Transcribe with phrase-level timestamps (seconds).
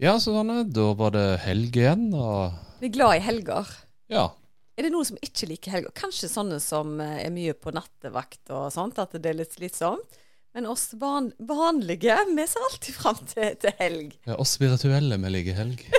[0.00, 3.72] Ja, Susanne, da var det helg igjen, og Vi er glad i helger.
[4.12, 4.30] ja.
[4.78, 5.92] Er det noen som ikke liker helger?
[5.92, 10.14] Kanskje sånne som eh, er mye på nattevakt og sånt, at det er litt slitsomt.
[10.56, 14.14] Men oss van vanlige, vi ser alltid fram til, til helg.
[14.24, 15.84] ja oss spirituelle vi liker helg.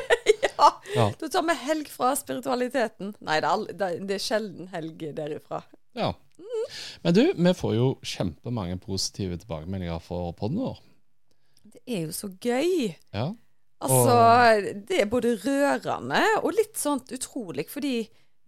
[0.62, 1.06] Ja, Ja.
[1.18, 3.14] Da tar vi helg fra spiritualiteten.
[3.22, 5.62] Nei, det er, all, det, det er sjelden helg derifra.
[5.98, 6.12] Ja.
[7.06, 10.82] Men du, vi får jo kjempemange positive tilbakemeldinger for podden vår.
[11.64, 12.92] Det er jo så gøy.
[13.14, 13.30] Ja.
[13.82, 17.96] Altså, det er både rørende og litt sånt utrolig, fordi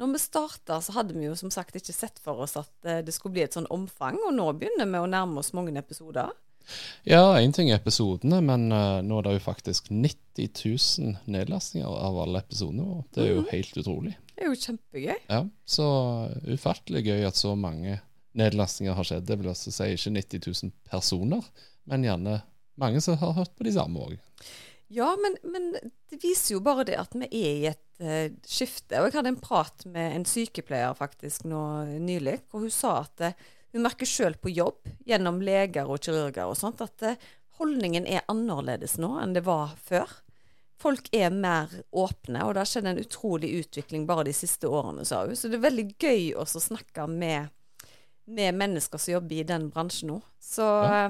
[0.01, 3.01] når vi starta, så hadde vi jo som sagt ikke sett for oss at eh,
[3.05, 6.33] det skulle bli et sånn omfang, og nå begynner vi å nærme oss mange episoder.
[7.03, 11.87] Ja, én ting er episodene, men uh, nå er det jo faktisk 90 000 nedlastninger
[11.87, 13.03] av alle episodene våre.
[13.11, 14.13] Det er jo helt utrolig.
[14.31, 15.17] Det er jo kjempegøy.
[15.27, 15.87] Ja, Så
[16.47, 17.99] ufattelig gøy at så mange
[18.39, 19.27] nedlastninger har skjedd.
[19.27, 21.43] Det vil altså si ikke 90 000 personer,
[21.91, 22.39] men gjerne
[22.79, 24.15] mange som har hørt på de samme òg.
[24.93, 25.71] Ja, men, men
[26.09, 28.99] det viser jo bare det at vi er i et uh, skifte.
[28.99, 31.63] Og jeg hadde en prat med en sykepleier faktisk nå
[32.03, 36.45] nylig, hvor hun sa at uh, hun merker sjøl på jobb, gjennom leger og kirurger
[36.45, 40.11] og sånt, at uh, holdningen er annerledes nå enn det var før.
[40.83, 45.05] Folk er mer åpne, og det har skjedd en utrolig utvikling bare de siste årene,
[45.07, 45.37] sa hun.
[45.37, 47.53] Så det er veldig gøy også å snakke med,
[48.27, 50.19] med mennesker som jobber i den bransjen nå.
[50.43, 51.07] Så, Ja.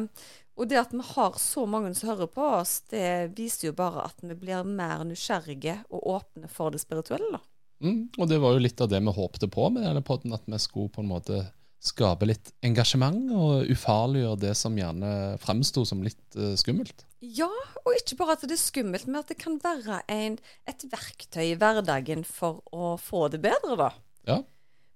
[0.53, 4.05] Og det at vi har så mange som hører på oss, det viser jo bare
[4.05, 7.39] at vi blir mer nysgjerrige og åpne for det spirituelle.
[7.39, 7.41] da.
[7.83, 10.45] Mm, og det var jo litt av det vi håpte på med denne podden, at
[10.47, 11.41] vi skulle på en måte
[11.83, 15.09] skape litt engasjement og ufarliggjøre det som gjerne
[15.43, 17.03] fremsto som litt uh, skummelt.
[17.19, 17.49] Ja,
[17.83, 20.37] og ikke bare at det er skummelt, men at det kan være en,
[20.69, 23.89] et verktøy i hverdagen for å få det bedre, da.
[24.29, 24.39] Ja.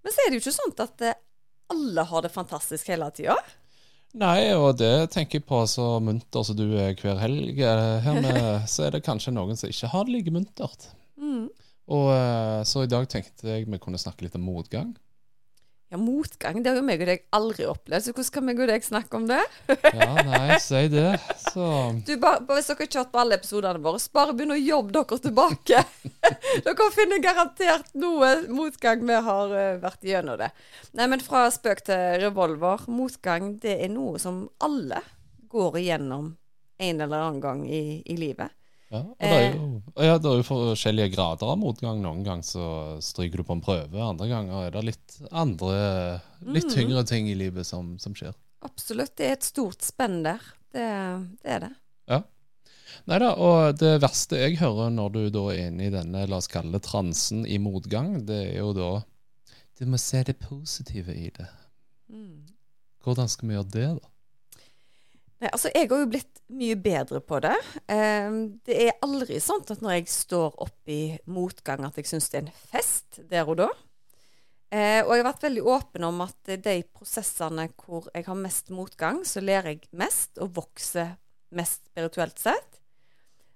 [0.04, 1.20] Men så er det jo ikke sånn at eh,
[1.74, 3.36] alle har det fantastisk hele tida.
[4.18, 7.60] Nei, og det tenker jeg på så munter som du er hver helg.
[7.62, 8.40] eh, Her med,
[8.72, 10.88] så er det kanskje noen som ikke har det like muntert.
[11.22, 11.50] Mm.
[11.94, 14.96] Og eh, Så i dag tenkte jeg vi kunne snakke litt om motgang.
[15.88, 18.68] Ja, motgang, det har jo meg og deg aldri opplevd, så hvordan skal meg og
[18.68, 19.40] deg snakke om det?
[19.72, 21.14] Ja, nei, si det.
[21.46, 21.68] Så
[22.04, 24.98] Du, bare, Hvis dere ikke har hørt på alle episodene våre, bare begynn å jobbe
[24.98, 25.84] dere tilbake.
[26.66, 30.52] dere finner garantert noe motgang vi har uh, vært gjennom det.
[31.00, 32.84] Nei, men fra spøk til revolver.
[32.92, 35.00] Motgang det er noe som alle
[35.48, 36.34] går igjennom
[36.84, 38.57] en eller annen gang i, i livet.
[38.88, 39.66] Ja, og det er jo,
[40.00, 42.00] ja, det er jo forskjellige grader av motgang.
[42.04, 42.68] Noen ganger så
[43.04, 45.74] stryker du på en prøve, andre ganger er det litt andre,
[46.48, 48.36] litt tyngre ting i livet som, som skjer.
[48.64, 49.18] Absolutt.
[49.20, 50.44] Det er et stort spenn der.
[50.72, 50.88] Det,
[51.44, 51.74] det er det.
[52.08, 52.22] Ja.
[53.12, 56.40] Nei da, og det verste jeg hører når du da er inne i denne, la
[56.40, 58.92] oss kalle det transen i motgang, det er jo da
[59.78, 61.46] Du må se det positive i det.
[63.04, 64.10] Hvordan skal vi gjøre det, da?
[65.38, 67.56] Nei, altså Jeg har jo blitt mye bedre på det.
[67.92, 72.40] Eh, det er aldri sånn at når jeg står oppi motgang, at jeg syns det
[72.40, 73.68] er en fest der og da.
[74.74, 78.74] Eh, og jeg har vært veldig åpen om at de prosessene hvor jeg har mest
[78.74, 81.16] motgang, så lærer jeg mest og vokser
[81.56, 82.77] mest spirituelt sett.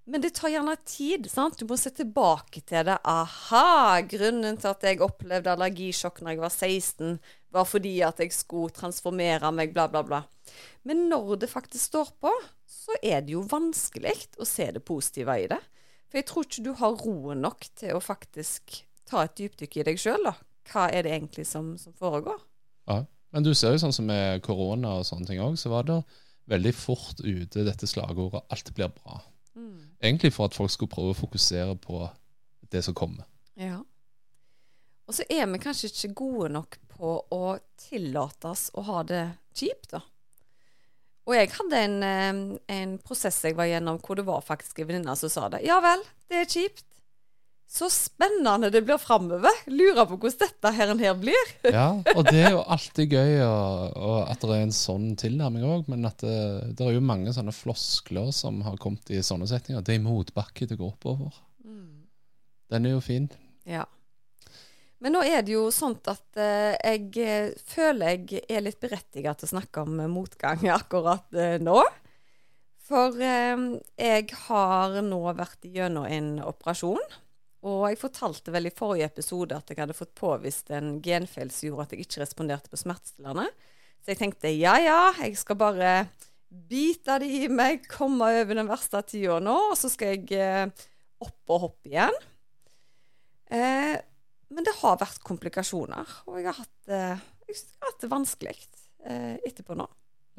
[0.09, 1.29] Men det tar gjerne tid.
[1.29, 1.59] sant?
[1.59, 2.97] Du må se tilbake til det.
[3.07, 4.01] Aha!
[4.09, 7.19] Grunnen til at jeg opplevde allergisjokk når jeg var 16,
[7.53, 10.23] var fordi at jeg skulle transformere meg, bla, bla, bla.
[10.87, 12.31] Men når det faktisk står på,
[12.65, 15.59] så er det jo vanskelig å se det positive i det.
[16.09, 19.85] For jeg tror ikke du har roen nok til å faktisk ta et dypdykk i
[19.91, 20.31] deg sjøl.
[20.71, 22.39] Hva er det egentlig som, som foregår?
[22.89, 23.03] Ja.
[23.31, 26.01] Men du ser jo sånn som med korona og sånne ting òg, så var det
[26.51, 29.21] veldig fort ute dette slagordet 'alt blir bra'.
[30.01, 32.05] Egentlig for at folk skulle prøve å fokusere på
[32.71, 33.27] det som kommer.
[33.59, 33.81] Ja.
[35.07, 37.43] Og så er vi kanskje ikke gode nok på å
[37.79, 39.25] tillate oss å ha det
[39.57, 40.01] kjipt, da.
[41.29, 42.39] Og jeg hadde en, eh,
[42.75, 45.61] en prosess jeg var gjennom hvor det var faktisk en venninne som sa det.
[45.67, 46.85] Ja vel, det er kjipt.
[47.71, 49.61] Så spennende det blir framover.
[49.71, 51.53] Lurer på hvordan dette her, her blir.
[51.71, 51.85] Ja,
[52.15, 55.87] og det er jo alltid gøy og, og at det er en sånn tilnærming òg,
[55.91, 56.35] men at det,
[56.75, 59.85] det er jo mange sånne floskler som har kommet i sånne settinger.
[59.87, 61.39] Det er motbakke det å gå oppover.
[62.71, 63.27] Den er jo fin.
[63.67, 63.83] Ja.
[65.01, 69.41] Men nå er det jo sånn at eh, jeg eh, føler jeg er litt berettiget
[69.41, 71.81] til å snakke om eh, motgang akkurat eh, nå.
[72.87, 73.65] For eh,
[73.97, 77.01] jeg har nå vært gjennom en operasjon.
[77.61, 81.67] Og jeg fortalte vel i forrige episode at jeg hadde fått påvist en genfeil som
[81.67, 83.45] gjorde at jeg ikke responderte på smertestillende.
[84.01, 85.91] Så jeg tenkte ja ja, jeg skal bare
[86.49, 90.87] bite det i meg, komme over den verste tida nå, og så skal jeg eh,
[91.21, 92.17] opp og hoppe igjen.
[93.51, 93.95] Eh,
[94.51, 98.55] men det har vært komplikasjoner, og jeg har hatt, eh, jeg har hatt det vanskelig
[99.05, 99.87] eh, etterpå nå.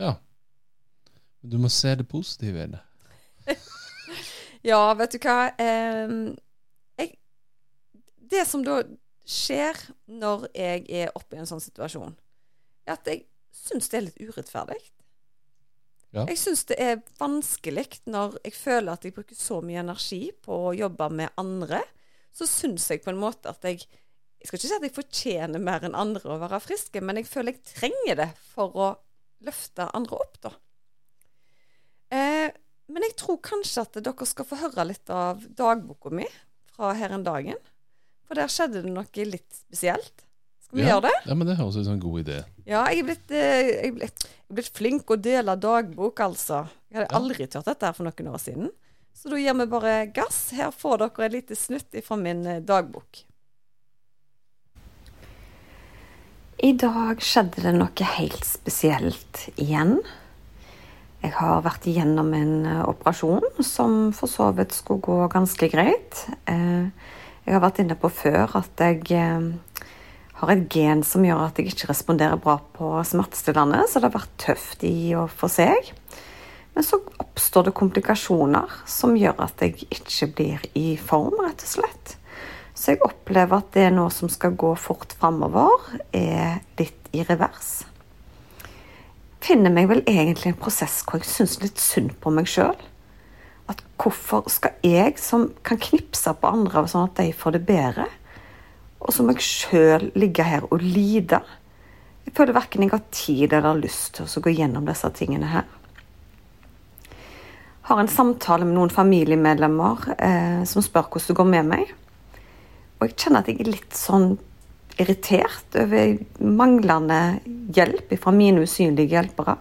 [0.02, 0.16] Ja.
[1.40, 2.82] Du må se det positive i det.
[4.70, 5.38] ja, vet du hva.
[5.56, 6.34] Jeg,
[8.32, 8.80] det som da
[9.28, 9.78] skjer
[10.10, 12.16] når jeg er oppe i en sånn situasjon,
[12.88, 13.24] er at jeg
[13.54, 14.80] syns det er litt urettferdig.
[16.12, 16.26] Ja.
[16.28, 20.58] Jeg syns det er vanskelig når jeg føler at jeg bruker så mye energi på
[20.68, 21.80] å jobbe med andre.
[22.36, 23.84] Så syns jeg på en måte at jeg
[24.42, 27.28] Jeg skal ikke si at jeg fortjener mer enn andre å være friske, men jeg
[27.30, 28.88] føler jeg trenger det for å
[29.46, 30.50] løfte andre opp, da.
[32.10, 32.48] Eh,
[32.90, 36.26] men jeg tror kanskje at dere skal få høre litt av dagboka mi
[36.74, 37.60] fra her en dagen.
[38.28, 40.26] For der skjedde det noe litt spesielt.
[40.62, 41.16] Skal vi ja, gjøre det?
[41.28, 42.38] Ja, men Det høres ut som en god idé.
[42.64, 46.22] Ja, jeg er blitt, eh, jeg er blitt, jeg er blitt flink å dele dagbok,
[46.24, 46.62] altså.
[46.88, 47.18] Jeg hadde ja.
[47.18, 48.72] aldri turt dette her for noen år siden.
[49.12, 50.38] Så da gir vi bare gass.
[50.56, 53.26] Her får dere et lite snutt fra min eh, dagbok.
[56.62, 59.96] I dag skjedde det noe helt spesielt igjen.
[61.22, 66.24] Jeg har vært igjennom en eh, operasjon som for så vidt skulle gå ganske greit.
[67.42, 69.02] Jeg har vært inne på før at jeg
[70.42, 74.20] har et gen som gjør at jeg ikke responderer bra på smertestillende, så det har
[74.20, 75.90] vært tøft i og for seg.
[76.72, 81.72] Men så oppstår det komplikasjoner som gjør at jeg ikke blir i form, rett og
[81.74, 82.14] slett.
[82.74, 87.82] Så jeg opplever at det nå som skal gå fort framover, er litt i revers.
[89.42, 92.78] Finner meg vel egentlig en prosess hvor jeg syns litt synd på meg sjøl.
[93.72, 98.08] At hvorfor skal jeg, som kan knipse på andre sånn at de får det bedre,
[99.02, 101.40] og så må jeg sjøl ligge her og lide.
[102.26, 105.66] Jeg føler verken jeg har tid eller lyst til å gå gjennom disse tingene her.
[107.88, 111.90] Har en samtale med noen familiemedlemmer eh, som spør hvordan det går med meg.
[113.00, 114.36] Og jeg kjenner at jeg er litt sånn
[115.02, 117.40] irritert over manglende
[117.74, 119.56] hjelp fra mine usynlige hjelpere.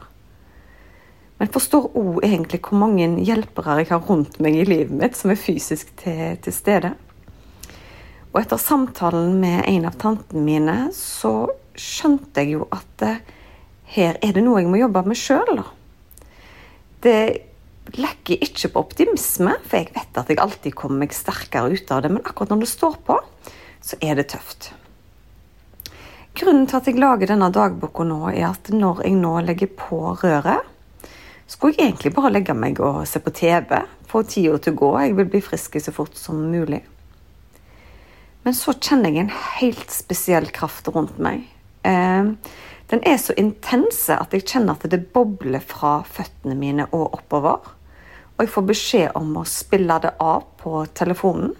[1.41, 5.15] Men jeg forstår òg egentlig hvor mange hjelpere jeg har rundt meg i livet mitt
[5.17, 6.91] som er fysisk til, til stede.
[8.29, 13.23] Og etter samtalen med en av tantene mine, så skjønte jeg jo at eh,
[13.95, 15.63] her er det noe jeg må jobbe med sjøl.
[17.01, 17.17] Det
[17.97, 22.03] lekker ikke på optimisme, for jeg vet at jeg alltid kommer meg sterkere ut av
[22.05, 23.17] det, men akkurat når det står på,
[23.81, 24.75] så er det tøft.
[26.37, 30.03] Grunnen til at jeg lager denne dagboka nå, er at når jeg nå legger på
[30.21, 30.69] røret,
[31.51, 33.75] skulle jeg egentlig bare legge meg og se på TV,
[34.07, 36.81] få tida til å gå, jeg vil bli frisk så fort som mulig.
[38.45, 41.43] Men så kjenner jeg en helt spesiell kraft rundt meg.
[41.85, 42.31] Eh,
[42.91, 47.69] den er så intense at jeg kjenner at det bobler fra føttene mine og oppover.
[48.35, 51.53] Og jeg får beskjed om å spille det av på telefonen.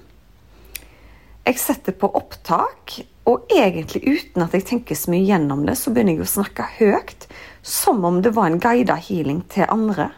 [1.42, 5.94] Jeg setter på opptak, og egentlig uten at jeg tenker så mye gjennom det, så
[5.94, 7.26] begynner jeg å snakke høyt,
[7.66, 10.12] som om det var en guida healing til andre.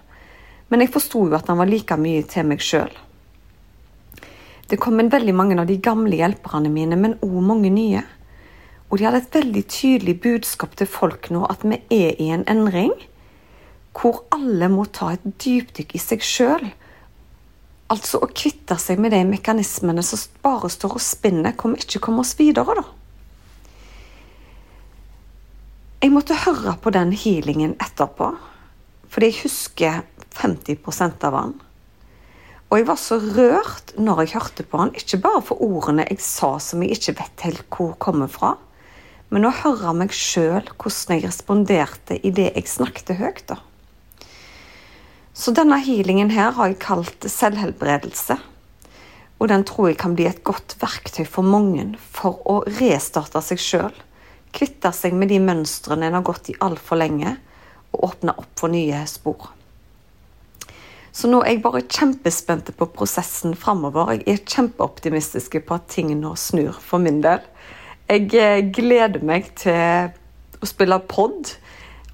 [0.68, 2.92] Men jeg forsto jo at den var like mye til meg sjøl.
[4.68, 8.04] Det kom inn veldig mange av de gamle hjelperne mine, men òg mange nye.
[8.90, 12.48] Og de hadde et veldig tydelig budskap til folk nå, at vi er i en
[12.52, 12.94] endring
[13.94, 16.72] hvor alle må ta et dypdykk i seg sjøl.
[17.94, 22.24] Altså å kvitte seg med de mekanismene som bare står og spinner, kommer ikke komme
[22.24, 22.86] oss videre, da.
[26.04, 28.34] Jeg måtte høre på den healingen etterpå,
[29.14, 30.02] fordi jeg husker
[30.36, 31.54] 50 av han.
[32.74, 36.24] Og jeg var så rørt når jeg hørte på han, ikke bare for ordene jeg
[36.26, 38.56] sa som jeg ikke vet helt hvor kommer fra,
[39.30, 43.46] men å høre meg sjøl hvordan jeg responderte i det jeg snakket høyt.
[43.54, 43.62] da.
[45.44, 48.38] Så denne healingen her har jeg kalt selvhelbredelse.
[49.44, 53.60] Og den tror jeg kan bli et godt verktøy for mange for å restarte seg
[53.60, 53.98] sjøl.
[54.56, 57.34] Kvitte seg med de mønstrene en har gått i altfor lenge,
[57.92, 59.50] og åpne opp for nye spor.
[61.12, 64.14] Så nå er jeg bare kjempespent på prosessen framover.
[64.16, 67.44] Jeg er kjempeoptimistisk på at ting nå snur for min del.
[68.08, 70.08] Jeg eh, gleder meg til
[70.64, 71.58] å spille pod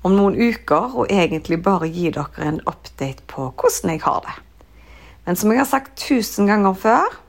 [0.07, 4.35] om noen uker og egentlig bare gi dere en update på hvordan jeg har det.
[5.25, 7.19] Men som jeg har sagt tusen ganger før,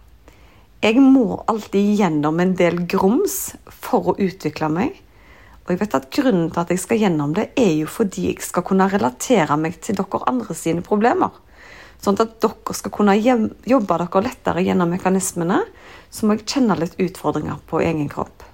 [0.80, 4.94] jeg må alltid gjennom en del grums for å utvikle meg.
[5.66, 8.40] Og jeg vet at Grunnen til at jeg skal gjennom det, er jo fordi jeg
[8.46, 11.34] skal kunne relatere meg til dere andre sine problemer.
[12.00, 15.60] Sånn at dere skal kunne jobbe dere lettere gjennom mekanismene,
[16.08, 18.46] så må jeg kjenne litt utfordringer på egen kropp.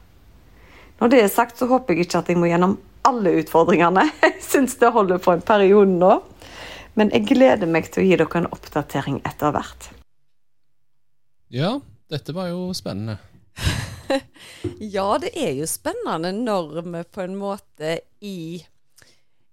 [0.99, 2.75] Når det er sagt, så håper jeg ikke at jeg må gjennom
[3.07, 4.09] alle utfordringene.
[4.25, 6.15] Jeg syns det holder for en periode nå.
[6.97, 9.91] Men jeg gleder meg til å gi dere en oppdatering etter hvert.
[11.53, 11.75] Ja,
[12.09, 13.19] dette var jo spennende.
[14.81, 18.63] Ja, det er jo spennende når vi på en måte i,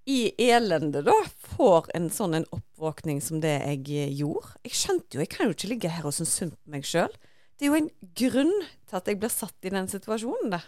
[0.07, 1.15] i elendet da
[1.55, 4.53] får en sånn en oppvåkning som det jeg gjorde.
[4.63, 7.11] Jeg skjønte jo, jeg kan jo ikke ligge her og synes synd på meg sjøl.
[7.57, 7.91] Det er jo en
[8.21, 10.65] grunn til at jeg blir satt i den situasjonen der.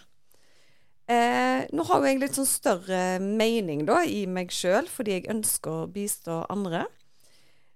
[1.06, 5.84] Eh, nå har jeg litt sånn større mening da i meg sjøl, fordi jeg ønsker
[5.84, 6.88] å bistå andre.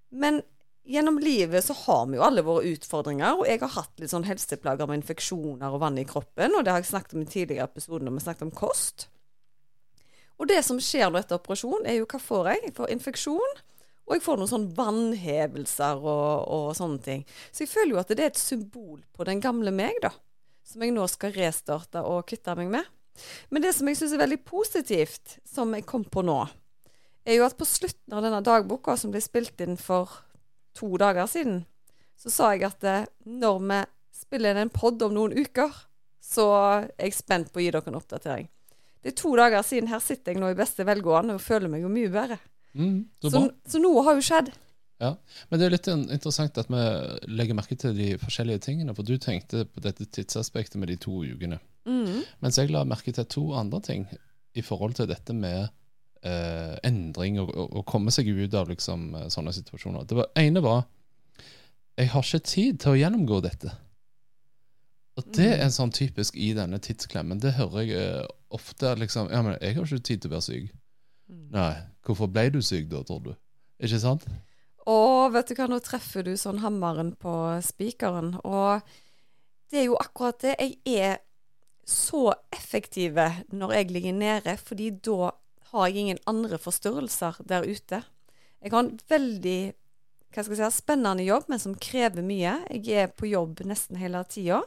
[0.09, 0.41] Men
[0.89, 4.25] gjennom livet så har vi jo alle våre utfordringer, og jeg har hatt litt sånn
[4.25, 7.69] helseplager med infeksjoner og vann i kroppen, og det har jeg snakket om i tidligere
[7.69, 9.09] episoder når vi snakket om kost.
[10.39, 12.65] Og det som skjer nå etter operasjon, er jo hva får jeg?
[12.69, 13.57] Jeg får infeksjon,
[14.09, 17.25] og jeg får noen sånn vannhevelser og, og sånne ting.
[17.51, 20.15] Så jeg føler jo at det er et symbol på den gamle meg, da.
[20.65, 22.89] Som jeg nå skal restarte og kvitte meg med.
[23.49, 26.39] Men det som jeg syns er veldig positivt, som jeg kom på nå,
[27.27, 30.21] er jo at på slutten av denne dagboka, som ble spilt inn for
[30.77, 31.63] to dager siden,
[32.19, 33.81] så sa jeg at eh, når vi
[34.19, 35.73] spiller inn en pod om noen uker,
[36.23, 38.47] så er jeg spent på å gi dere en oppdatering.
[38.99, 39.89] Det er to dager siden.
[39.89, 42.39] Her sitter jeg nå i beste velgående og føler meg jo mye bedre.
[42.75, 44.51] Mm, så Så, så noe har jo skjedd.
[44.99, 45.13] Ja,
[45.49, 46.83] Men det er litt interessant at vi
[47.31, 48.95] legger merke til de forskjellige tingene.
[48.95, 51.61] For du tenkte på dette tidsaspektet med de to ukene.
[51.89, 52.21] Mm.
[52.43, 54.05] Mens jeg la merke til to andre ting
[54.57, 55.67] i forhold til dette med
[56.21, 60.07] eh, endring og, og, og komme seg ut av liksom, eh, sånne situasjoner.
[60.09, 60.83] Det var, ene var
[61.99, 63.73] jeg har ikke tid til å gjennomgå dette.
[65.19, 67.41] Og det er en sånn typisk i denne tidsklemmen.
[67.43, 68.93] Det hører jeg eh, ofte.
[68.95, 70.69] liksom, ja, men 'Jeg har ikke tid til å være syk'.
[71.29, 71.73] Nei,
[72.05, 73.33] hvorfor ble du syk da, tror du?
[73.83, 74.23] Ikke sant?
[74.87, 78.39] Og vet du hva, nå treffer du sånn hammeren på spikeren.
[78.45, 78.81] Og
[79.69, 80.55] det er jo akkurat det.
[80.57, 81.19] Jeg er
[81.89, 85.33] så effektive når jeg ligger nede, fordi da
[85.71, 88.01] har jeg ingen andre forstyrrelser der ute.
[88.59, 89.59] Jeg har en veldig
[90.29, 92.59] hva skal jeg si, spennende jobb, men som krever mye.
[92.69, 94.61] Jeg er på jobb nesten hele tida.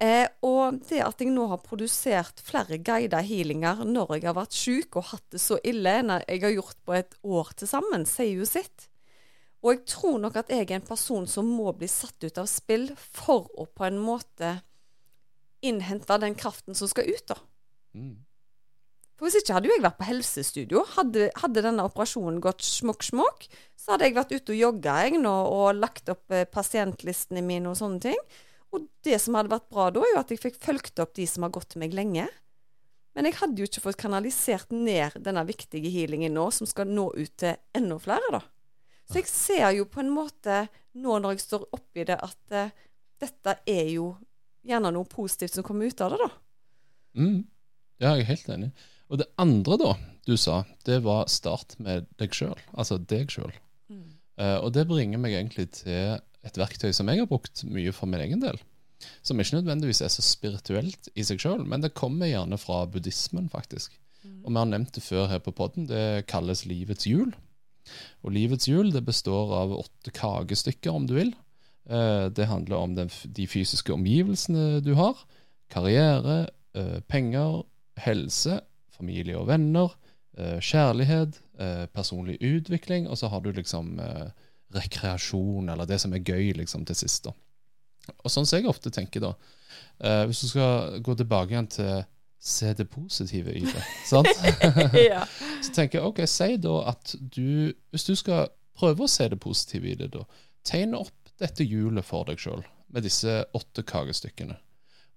[0.00, 4.56] Eh, og det at jeg nå har produsert flere guida healinger når jeg har vært
[4.56, 8.06] syk og hatt det så ille enn jeg har gjort på et år til sammen,
[8.08, 8.88] sier jo sitt.
[9.60, 12.48] Og jeg tror nok at jeg er en person som må bli satt ut av
[12.48, 14.54] spill for å på en måte
[15.66, 17.38] innhente den kraften som skal ut, da.
[17.94, 18.18] Mm.
[19.20, 20.82] For Hvis ikke hadde jo jeg vært på helsestudio.
[20.94, 24.94] Hadde, hadde denne operasjonen gått smokk-smokk, så hadde jeg vært ute og jogga
[25.28, 28.22] og lagt opp eh, pasientlistene mine og sånne ting.
[28.72, 31.26] Og det som hadde vært bra da, er jo at jeg fikk fulgt opp de
[31.28, 32.24] som har gått meg lenge.
[33.12, 37.10] Men jeg hadde jo ikke fått kanalisert ned denne viktige healingen nå, som skal nå
[37.12, 38.40] ut til enda flere, da.
[39.10, 40.62] Så jeg ser jo på en måte,
[40.96, 42.72] nå når jeg står oppi det, at eh,
[43.20, 44.14] dette er jo
[44.66, 46.30] gjerne noe positivt som kommer ut av det, da.
[47.20, 47.38] Mm.
[48.00, 48.70] Ja, jeg er helt enig.
[49.10, 49.92] Og det andre da
[50.28, 52.58] du sa, det var start med deg sjøl.
[52.72, 53.52] Altså deg sjøl.
[54.40, 58.10] Eh, og det bringer meg egentlig til et verktøy som jeg har brukt mye for
[58.10, 58.60] min egen del.
[59.24, 63.48] Som ikke nødvendigvis er så spirituelt i seg sjøl, men det kommer gjerne fra buddhismen,
[63.52, 63.96] faktisk.
[64.44, 65.86] Og vi har nevnt det før her på podden.
[65.88, 67.32] Det kalles livets hjul.
[68.20, 71.32] Og livets hjul det består av åtte kakestykker, om du vil.
[71.88, 75.16] Eh, Det handler om den, de fysiske omgivelsene du har.
[75.70, 77.62] Karriere, eh, penger,
[77.96, 78.60] helse,
[78.96, 79.94] familie og venner,
[80.38, 81.40] eh, kjærlighet,
[81.92, 83.98] personlig utvikling, og så har du liksom
[84.74, 87.24] rekreasjon, eller det som er gøy, liksom, til sist.
[87.24, 87.32] da.
[88.24, 92.04] Og sånn som jeg ofte tenker, da Hvis du skal gå tilbake igjen til
[92.40, 94.26] se det positive i det, sant?
[94.96, 95.26] ja.
[95.62, 99.38] Så tenker jeg, ok, si da at du, hvis du skal prøve å se det
[99.40, 100.24] positive i det da,
[100.64, 104.56] tegn opp dette hjulet for deg selv, med disse åtte kakestykkene.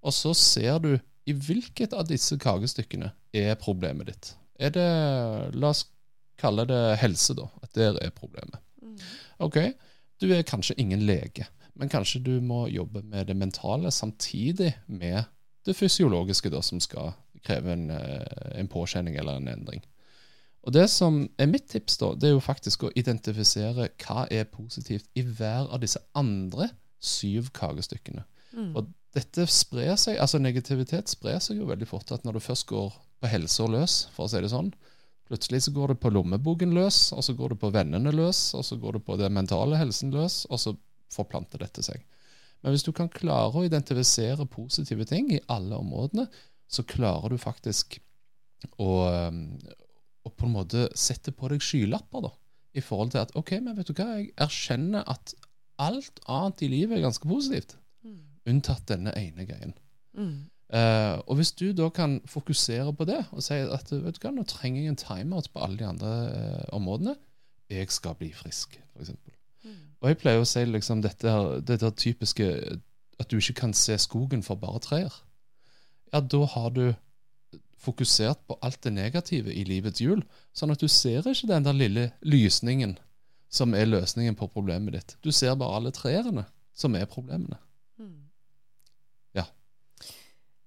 [0.03, 0.93] Og så ser du
[1.25, 4.33] i hvilket av disse kakestykkene er problemet ditt.
[4.59, 4.87] Er det,
[5.55, 5.85] la oss
[6.39, 8.59] kalle det helse da, at der er problemet.
[9.43, 9.59] Ok,
[10.21, 11.47] du er kanskje ingen lege,
[11.79, 15.23] men kanskje du må jobbe med det mentale samtidig med
[15.65, 17.13] det fysiologiske da, som skal
[17.43, 19.83] kreve en, eh, en påkjenning eller en endring.
[20.63, 24.47] Og Det som er mitt tips, da, det er jo faktisk å identifisere hva er
[24.47, 26.69] positivt i hver av disse andre
[27.03, 28.23] syv kakestykkene.
[28.77, 32.11] Og dette sprer seg, altså Negativitet sprer seg jo veldig fort.
[32.11, 34.71] at Når du først går på helsa løs, for å si det sånn,
[35.27, 38.65] plutselig så går det på lommeboken løs, og så går det på vennene løs, og
[38.65, 40.75] så går det på den mentale helsen løs, og så
[41.13, 42.01] forplanter dette seg.
[42.63, 46.29] Men hvis du kan klare å identifisere positive ting i alle områdene,
[46.71, 47.99] så klarer du faktisk
[48.79, 49.82] um, å
[50.37, 52.31] på en måte sette på deg skylapper da,
[52.73, 55.35] i forhold til at OK, men vet du hva, jeg erkjenner at
[55.83, 57.77] alt annet i livet er ganske positivt,
[58.49, 59.73] unntatt denne ene greien.
[60.17, 60.49] Mm.
[60.73, 64.31] Uh, og hvis du da kan fokusere på det og si at vet du hva,
[64.33, 67.13] nå trenger jeg en timeout på alle de andre uh, områdene,
[67.69, 69.13] jeg skal bli frisk, f.eks.
[69.63, 69.77] Mm.
[70.01, 72.47] Og jeg pleier å si liksom dette, her- dette typiske
[73.21, 75.13] at du ikke kan se skogen for bare trær.
[76.13, 76.83] Ja, da har du
[77.83, 80.23] fokusert på alt det negative i livets hjul,
[80.55, 82.97] sånn at du ser ikke den der lille lysningen
[83.53, 85.15] som er løsningen på problemet ditt.
[85.21, 87.59] Du ser bare alle trærne som er problemene.
[88.01, 88.29] Mm.
[89.37, 89.45] Ja.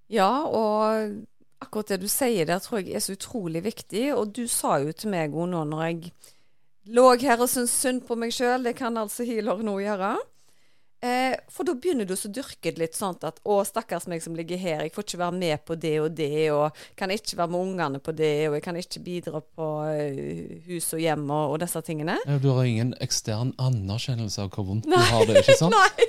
[0.07, 1.17] Ja, og
[1.63, 4.07] akkurat det du sier der, tror jeg er så utrolig viktig.
[4.15, 6.13] Og du sa jo til meg òg nå når jeg
[6.95, 10.15] lå her og syntes synd på meg sjøl, det kan altså healer nå gjøre.
[10.97, 14.33] Eh, for da begynner du å dyrke det litt sånn at å, stakkars meg som
[14.37, 17.53] ligger her, jeg får ikke være med på det og det, og kan ikke være
[17.53, 21.53] med ungene på det, og jeg kan ikke bidra på eh, hus og hjem og,
[21.53, 22.17] og disse tingene.
[22.41, 25.03] Du har ingen ekstern anerkjennelse av hvor vondt Nei.
[25.03, 25.77] du har det, ikke sant?
[25.77, 26.07] Nei!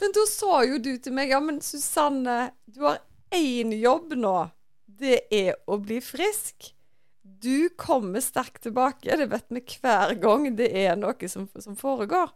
[0.00, 3.02] Men da sa jo du til meg Ja, men Susanne, du har
[3.34, 4.38] én jobb nå.
[4.86, 6.70] Det er å bli frisk.
[7.20, 9.18] Du kommer sterkt tilbake.
[9.20, 12.32] Det vet vi hver gang det er noe som, som foregår.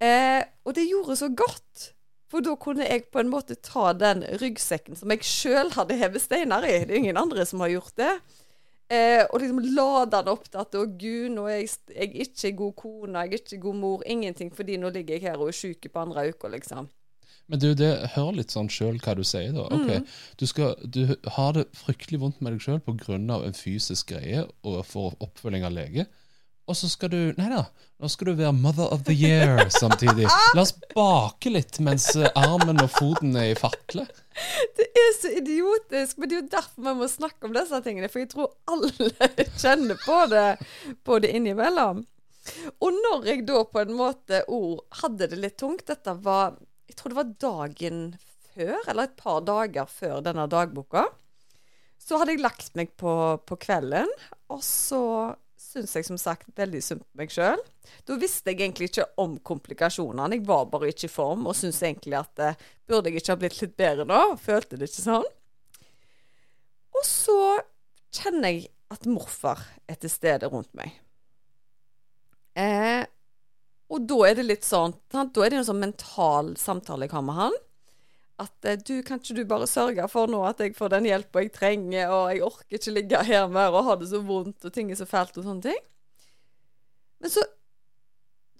[0.00, 1.90] Eh, og det gjorde så godt.
[2.30, 6.22] For da kunne jeg på en måte ta den ryggsekken som jeg sjøl hadde hevet
[6.22, 6.76] steiner i.
[6.86, 8.12] Det er ingen andre som har gjort det.
[8.90, 12.22] Eh, og liksom lade den opp til at å gud, nå er jeg, jeg er
[12.24, 15.52] ikke god kone, jeg er ikke god mor, ingenting, fordi nå ligger jeg her og
[15.52, 16.88] er sjuk på andre uka, liksom.
[17.50, 19.66] Men du, det hør litt sånn sjøl hva du sier, da.
[19.74, 20.02] Okay.
[20.02, 20.10] Mm.
[20.38, 21.00] du, skal, du
[21.36, 23.18] har det fryktelig vondt med deg sjøl pga.
[23.18, 26.06] en fysisk greie og for oppfølging av lege.
[26.70, 27.64] Og så skal du Nei da,
[27.98, 30.28] nå skal du være mother of the year samtidig.
[30.54, 34.06] La oss bake litt mens eh, armen og foten er i fatle.
[34.78, 38.08] Det er så idiotisk, men det er jo derfor vi må snakke om disse tingene.
[38.12, 39.10] For jeg tror alle
[39.62, 40.46] kjenner på det,
[41.04, 42.04] på det innimellom.
[42.78, 46.54] Og når jeg da på en måte ord hadde det litt tungt Dette var
[46.88, 47.98] Jeg tror det var dagen
[48.54, 51.04] før, eller et par dager før denne dagboka.
[52.00, 53.12] Så hadde jeg lagt meg på,
[53.44, 54.08] på kvelden,
[54.50, 55.02] og så
[55.70, 57.60] syns jeg som sagt veldig synd på meg sjøl.
[58.06, 60.38] Da visste jeg egentlig ikke om komplikasjonene.
[60.38, 63.40] Jeg var bare ikke i form og syntes egentlig at eh, burde jeg ikke ha
[63.40, 64.20] blitt litt bedre nå?
[64.42, 65.28] Følte det ikke sånn.
[66.90, 67.38] Og så
[68.16, 70.96] kjenner jeg at morfar er til stede rundt meg.
[72.58, 73.06] Eh,
[73.90, 74.96] og da er det litt sånn?
[75.10, 77.60] Da er det en sånn mental samtale jeg har med han.
[78.40, 81.44] At eh, du, kan ikke du bare sørge for nå at jeg får den hjelpa
[81.44, 84.74] jeg trenger, og jeg orker ikke ligge her mer og ha det så vondt, og
[84.74, 85.80] ting er så fælt og sånne ting.
[87.20, 87.44] Men så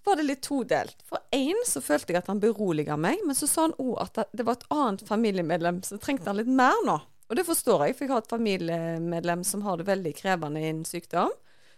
[0.04, 1.00] var det litt todelt.
[1.08, 4.22] For én så følte jeg at han beroliga meg, men så sa han òg at
[4.36, 6.98] det var et annet familiemedlem som trengte han litt mer nå.
[7.30, 10.88] Og det forstår jeg, for jeg har et familiemedlem som har det veldig krevende innen
[10.88, 11.30] sykdom.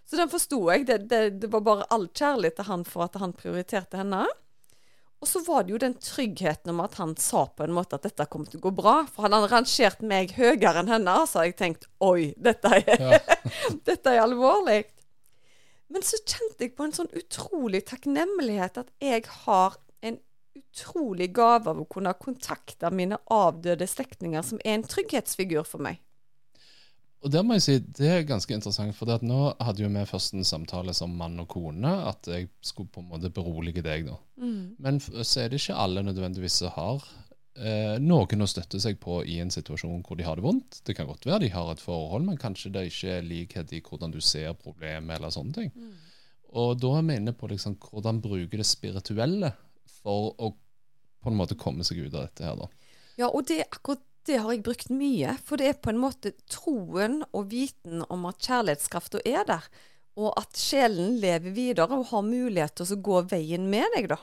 [0.08, 0.86] Så den forsto jeg.
[0.88, 4.24] Det, det, det var bare all kjærlighet til han for at han prioriterte henne.
[5.22, 8.08] Og så var det jo den tryggheten om at han sa på en måte at
[8.08, 8.94] dette kom til å gå bra.
[9.06, 12.90] For han hadde rangert meg høyere enn henne, så hadde jeg tenkt oi, dette er,
[12.98, 13.20] Ja.
[13.88, 14.80] dette er alvorlig.
[15.92, 20.18] Men så kjente jeg på en sånn utrolig takknemlighet at jeg har en
[20.58, 26.00] utrolig gave av å kunne kontakte mine avdøde slektninger, som er en trygghetsfigur for meg.
[27.22, 30.34] Og der må jeg si, Det er ganske interessant, for nå hadde jo vi først
[30.34, 34.08] en samtale som mann og kone, at jeg skulle på en måte berolige deg.
[34.08, 34.16] da.
[34.82, 37.04] Men så er det ikke alle nødvendigvis som har
[37.56, 40.80] eh, noen å støtte seg på i en situasjon hvor de har det vondt.
[40.86, 43.82] Det kan godt være de har et forhold, men kanskje det ikke er likhet i
[43.86, 45.72] hvordan du ser problemet, eller sånne ting.
[46.58, 49.54] Og da er vi inne på liksom, hvordan bruke det spirituelle
[50.02, 50.52] for å
[51.22, 52.66] på en måte komme seg ut av dette her, da.
[53.20, 55.36] Ja, og det, er akkurat det har jeg brukt mye.
[55.46, 59.66] For det er på en måte troen og viten om at kjærlighetskrafta er der.
[60.20, 64.20] Og at sjelen lever videre og har mulighet til å gå veien med deg, da.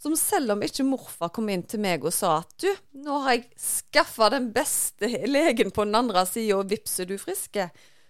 [0.00, 3.38] Som selv om ikke morfar kom inn til meg og sa at du, nå har
[3.38, 7.68] jeg skaffa den beste legen på den andre sida, og vips er du friske,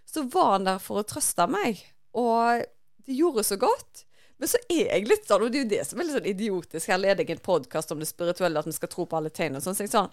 [0.09, 1.85] så var han der for å trøste meg.
[2.17, 2.65] Og
[3.05, 4.07] det gjorde så godt.
[4.41, 6.33] Men så er jeg litt sånn, og det er jo det som er litt sånn
[6.33, 6.89] idiotisk.
[6.91, 9.61] Her leder jeg en podkast om det spirituelle, at vi skal tro på alle tegn
[9.61, 9.77] og sånn.
[9.77, 10.11] Så jeg sånn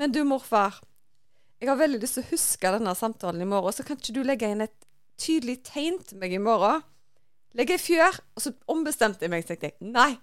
[0.00, 0.78] Men du, morfar.
[1.60, 4.22] Jeg har veldig lyst til å huske denne samtalen i morgen, så kan ikke du
[4.24, 4.76] legge inn et
[5.20, 6.80] tydelig tegn til meg i morgen?
[7.58, 8.16] Legg ei fjør.
[8.32, 10.14] Og så ombestemte jeg meg, så tenkte jeg nei.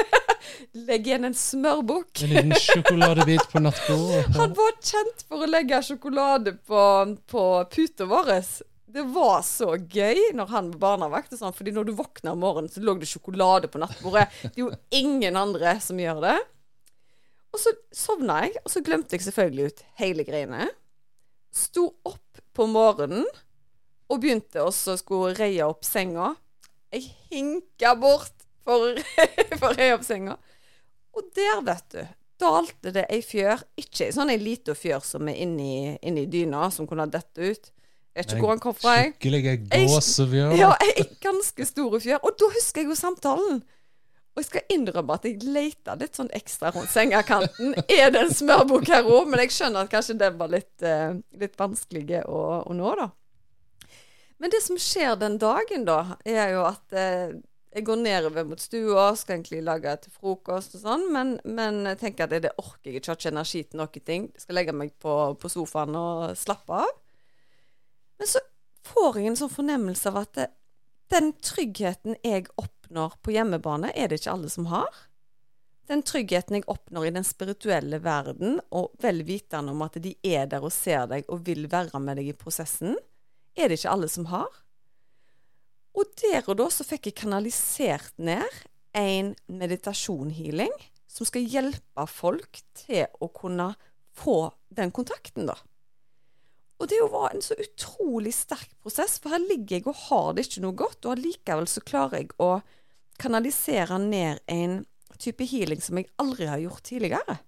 [0.88, 2.22] Legg igjen en smørbukk.
[2.24, 4.24] En liten sjokoladebit på nattbordet.
[4.40, 6.80] Han var kjent for å legge sjokolade på,
[7.28, 7.44] på
[7.76, 8.32] puta vår.
[8.96, 11.36] Det var så gøy når han var barnevakt.
[11.36, 14.30] og Sånn, fordi når du våkner om morgenen, så lå det sjokolade på nattbordet.
[14.46, 16.38] Det er jo ingen andre som gjør det.
[17.54, 20.66] Og så sovna jeg, og så glemte jeg selvfølgelig ut hele greiene.
[21.56, 23.24] Sto opp på morgenen
[24.12, 26.34] og begynte også å skulle reie opp senga.
[26.92, 28.98] Jeg hinka bort for,
[29.60, 30.36] for å opp senga.
[31.16, 32.02] Og der, vet du,
[32.42, 33.62] dalte det ei fjør.
[33.80, 37.40] Ikke ei sånn ei lita fjør som er inni, inni dyna, som kunne ha dette
[37.54, 37.72] ut.
[38.16, 38.92] Jeg vet ikke hvor han kom fra.
[39.00, 40.52] Skikkelige Jeg- gåsefjør.
[40.56, 42.20] Ja, ei ganske store fjør.
[42.24, 43.58] Og da husker jeg jo samtalen.
[44.36, 47.72] Og jeg skal innrømme at jeg leita litt sånn ekstra rundt sengekanten.
[47.88, 49.30] Er det en smørbok her òg?
[49.32, 53.08] Men jeg skjønner at kanskje den var litt, eh, litt vanskelig å, å nå, da.
[54.36, 57.32] Men det som skjer den dagen, da, er jo at eh,
[57.76, 62.00] jeg går nedover mot stua, skal egentlig lage til frokost og sånn, men, men jeg
[62.04, 64.28] tenker at det, orker jeg ikke, har ikke energi til noen ting.
[64.36, 66.92] Jeg skal legge meg på, på sofaen og slappe av.
[68.20, 68.44] Men så
[68.92, 70.46] får jeg en sånn fornemmelse av at det,
[71.12, 72.48] den tryggheten jeg
[72.86, 74.88] oppnår på hjemmebane, er det ikke alle som har.
[75.86, 80.46] Den tryggheten jeg oppnår i den spirituelle verden, og vel vitende om at de er
[80.46, 82.96] der og ser deg og vil være med deg i prosessen,
[83.56, 84.48] er det ikke alle som har.
[85.96, 88.44] Og der og da så fikk jeg kanalisert ned
[88.96, 90.72] en meditasjonhealing
[91.08, 93.70] som skal hjelpe folk til å kunne
[94.16, 95.56] få den kontakten, da.
[96.76, 100.46] Og det var en så utrolig sterk prosess, for her ligger jeg og har det
[100.46, 102.58] ikke noe godt, og allikevel så klarer jeg å
[103.20, 104.82] kanalisere ned en
[105.16, 107.38] type healing som jeg aldri har gjort tidligere.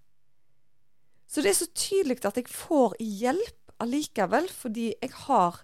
[1.28, 5.60] Så det er så tydelig at jeg får hjelp allikevel, fordi jeg har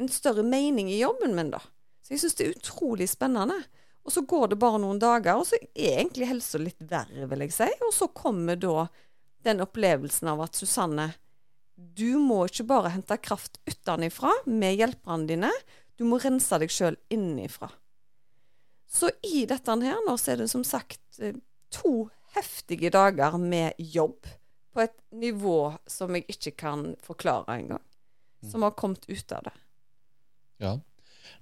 [0.00, 1.60] en større mening i jobben min, da.
[2.02, 3.60] Så jeg syns det er utrolig spennende.
[4.02, 7.44] Og så går det bare noen dager, og så er egentlig helsa litt verre, vil
[7.44, 7.68] jeg si.
[7.86, 8.88] Og så kommer da
[9.46, 11.10] den opplevelsen av at Susanne,
[11.96, 15.52] du må ikke bare hente kraft utenfra med hjelperne dine,
[15.98, 17.70] du må rense deg sjøl innenfra.
[18.90, 21.36] Så i dette her nå, så er det som sagt eh,
[21.70, 24.26] to heftige dager med jobb
[24.74, 27.84] på et nivå som jeg ikke kan forklare engang.
[28.46, 29.56] Som har kommet ut av det.
[30.64, 30.78] Ja.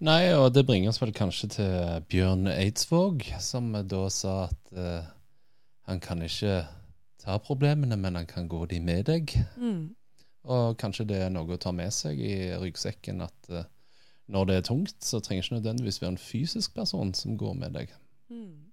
[0.03, 5.07] Nei, og det bringer oss vel kanskje til Bjørn Eidsvåg, som da sa at uh,
[5.89, 6.61] han kan ikke
[7.23, 9.33] ta problemene, men han kan gå de med deg.
[9.57, 9.95] Mm.
[10.49, 13.67] Og kanskje det er noe å ta med seg i ryggsekken at uh,
[14.33, 17.77] når det er tungt, så trenger ikke nødvendigvis være en fysisk person som går med
[17.77, 17.93] deg.
[18.33, 18.69] Mm.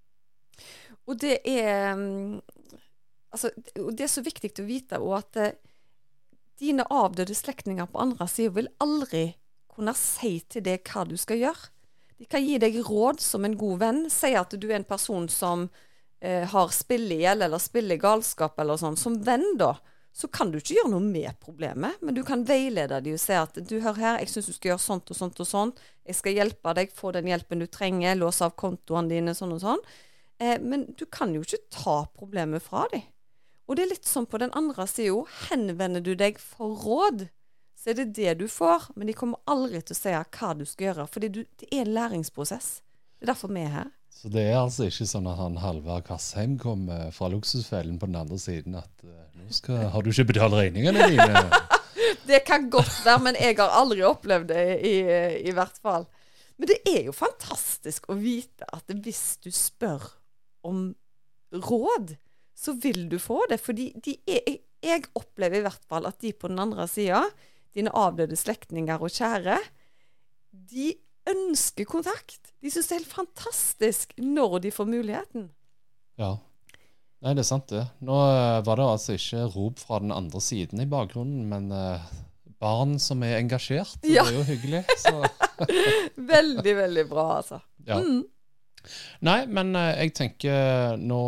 [1.05, 2.41] Og det er mm,
[3.35, 5.55] Altså, det er så viktig å vite òg at uh,
[6.61, 9.25] dine avdøde slektninger på andre sida vil aldri
[9.75, 11.71] kunne si til deg hva du skal gjøre.
[12.15, 13.99] De kan gi deg råd som en god venn.
[14.07, 18.95] Si at du er en person som uh, har spillegjeld eller spillegalskap eller sånn.
[18.95, 19.73] Som venn, da,
[20.15, 23.35] så kan du ikke gjøre noe med problemet, men du kan veilede dem og si
[23.35, 25.81] at du hør her, jeg syns du skal gjøre sånt og sånt og sånt.
[26.07, 29.59] Jeg skal hjelpe deg, få den hjelpen du trenger, låse av kontoene dine, sånn og
[29.65, 29.83] sånn.
[30.39, 33.03] Eh, men du kan jo ikke ta problemet fra dem.
[33.67, 35.25] Og det er litt sånn på den andre sida.
[35.49, 37.27] Henvender du deg for råd,
[37.75, 38.93] så er det det du får.
[38.95, 41.95] Men de kommer aldri til å si hva du skal gjøre, for det er en
[41.97, 42.69] læringsprosess.
[43.19, 43.91] Det er derfor vi er her.
[44.15, 48.17] Så det er altså ikke sånn at han Halvard Kassheim kommer fra luksusfellen på den
[48.17, 51.45] andre siden at eh, nå skal, har du ikke betalt regningene dine.
[52.25, 54.93] Det kan godt være, men jeg har aldri opplevd det, i,
[55.45, 56.07] i hvert fall.
[56.57, 60.07] Men det er jo fantastisk å vite at hvis du spør
[60.65, 60.87] om
[61.53, 62.15] råd,
[62.55, 63.59] så vil du få det.
[63.61, 63.91] Fordi
[64.25, 67.21] jeg opplever i hvert fall at de på den andre sida,
[67.75, 69.59] dine avdøde slektninger og kjære,
[70.49, 70.93] de
[71.29, 72.51] ønsker kontakt.
[72.61, 75.49] De syns det er helt fantastisk når de får muligheten.
[76.21, 76.35] Ja.
[77.25, 77.81] Nei, det er sant, det.
[78.05, 82.03] Nå eh, var det altså ikke rop fra den andre siden i bakgrunnen, men eh,
[82.61, 83.97] barn som er engasjert.
[84.05, 84.27] Ja.
[84.27, 84.83] Det er jo hyggelig.
[85.01, 85.15] Så.
[86.35, 87.61] Veldig, veldig bra, altså.
[87.87, 88.01] Ja.
[88.03, 88.25] Mm.
[89.25, 91.21] Nei, men eh, jeg tenker nå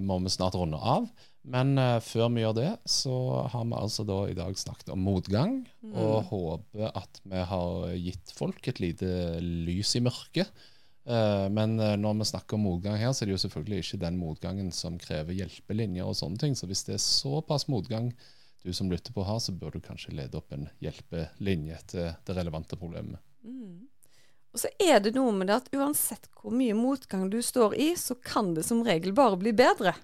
[0.00, 1.08] må vi snart runde av.
[1.42, 3.14] Men uh, før vi gjør det, så
[3.52, 5.60] har vi altså da i dag snakket om motgang.
[5.92, 10.50] Og håper at vi har gitt folk et lite lys i mørket.
[11.08, 14.00] Uh, men eh, når vi snakker om motgang her, så er det jo selvfølgelig ikke
[14.02, 16.58] den motgangen som krever hjelpelinjer og sånne ting.
[16.58, 18.10] Så hvis det er såpass motgang
[18.60, 22.36] du som lytter på har, så bør du kanskje lede opp en hjelpelinje til det
[22.36, 23.22] relevante problemet.
[23.40, 23.86] Mm.
[24.52, 27.88] Og så er det noe med det at uansett hvor mye motgang du står i,
[27.96, 29.94] så kan det som regel bare bli bedre.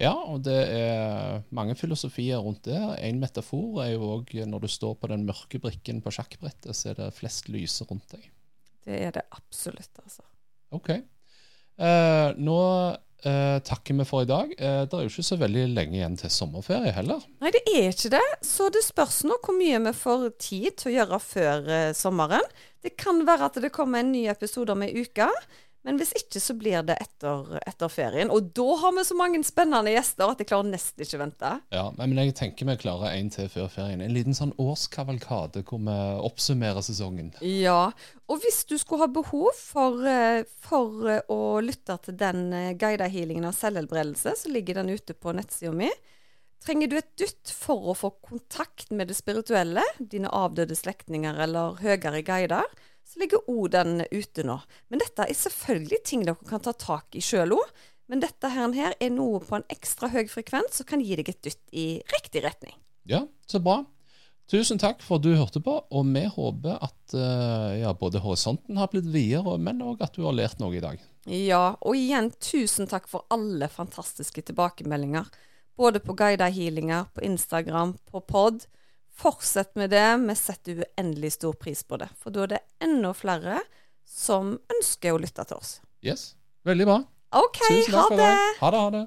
[0.00, 2.80] Ja, og det er mange filosofier rundt det.
[3.04, 6.92] En metafor er jo òg når du står på den mørke brikken på sjakkbrettet, så
[6.92, 8.30] er det flest lyse rundt deg.
[8.82, 10.24] Det er det absolutt, altså.
[10.72, 10.90] OK.
[10.92, 12.58] Eh, nå
[13.28, 14.54] eh, takker vi for i dag.
[14.56, 17.22] Eh, det er jo ikke så veldig lenge igjen til sommerferie heller.
[17.42, 18.24] Nei, det er ikke det.
[18.48, 22.48] Så det spørs nå hvor mye vi får tid til å gjøre før eh, sommeren.
[22.82, 25.28] Det kan være at det kommer en ny episode om ei uke.
[25.82, 28.30] Men hvis ikke, så blir det etter, etter ferien.
[28.30, 31.50] Og da har vi så mange spennende gjester at jeg klarer nesten ikke vente.
[31.74, 34.04] Ja, men jeg tenker vi klarer en til før ferien.
[34.04, 37.32] En liten sånn årskavalkade hvor vi oppsummerer sesongen.
[37.42, 37.90] Ja,
[38.30, 42.72] og hvis du skulle ha behov for, eh, for eh, å lytte til den eh,
[42.78, 45.90] guida healingen av selvhelbredelse, så ligger den ute på nettsida mi.
[46.62, 51.80] Trenger du et dytt for å få kontakt med det spirituelle, dine avdøde slektninger eller
[51.82, 52.68] høyere guider,
[53.12, 54.56] så ligger òg den ute nå.
[54.88, 57.72] Men dette er selvfølgelig ting dere kan ta tak i sjøl òg.
[58.08, 61.44] Men dette her, er noe på en ekstra høy frekvens som kan gi deg et
[61.44, 62.74] dytt i riktig retning.
[63.08, 63.82] Ja, så bra.
[64.50, 68.76] Tusen takk for at du hørte på, og vi håper at uh, ja, både horisonten
[68.76, 71.00] har blitt videre, men òg at du har lært noe i dag.
[71.30, 75.30] Ja, og igjen tusen takk for alle fantastiske tilbakemeldinger.
[75.78, 78.66] Både på guida healinger, på Instagram, på pod.
[79.14, 80.16] Fortsett med det.
[80.16, 82.08] Vi setter uendelig stor pris på det.
[82.18, 83.60] For da er det enda flere
[84.08, 85.80] som ønsker å lytte til oss.
[86.02, 86.32] Yes.
[86.66, 86.98] Veldig bra.
[87.32, 87.62] OK,
[87.94, 88.34] ha det.
[88.60, 88.78] Ha det.
[88.78, 89.06] Ha det.